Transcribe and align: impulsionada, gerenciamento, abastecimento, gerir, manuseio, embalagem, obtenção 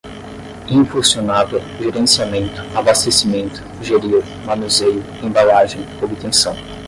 impulsionada, 0.67 1.61
gerenciamento, 1.77 2.59
abastecimento, 2.75 3.61
gerir, 3.83 4.23
manuseio, 4.47 5.03
embalagem, 5.21 5.85
obtenção 6.01 6.55